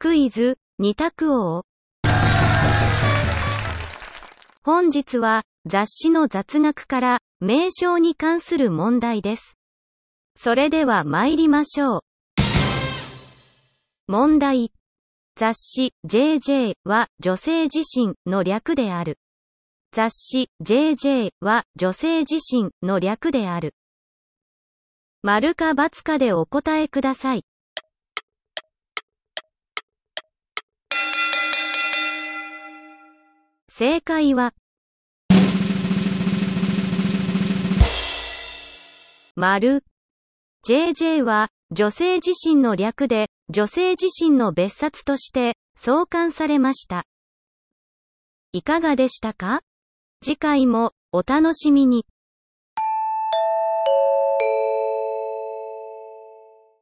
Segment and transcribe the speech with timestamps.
[0.00, 1.64] クイズ、二択王。
[4.62, 9.58] 本日は雑誌の雑学から名称に関する問題です。
[10.36, 12.00] それでは参りましょう。
[14.06, 14.70] 問題。
[15.34, 19.18] 雑誌 JJ は女性自身の略である。
[19.90, 23.74] 雑誌 JJ は女性自身の略である。
[25.22, 27.47] 丸か×かでお答えください。
[33.78, 34.54] 正解は、
[39.36, 39.84] 丸。
[40.68, 47.04] JJ は女性自身の略で、女性自身の別冊として創刊されました。
[48.50, 49.60] いかがでしたか？
[50.24, 52.04] 次回もお楽しみに。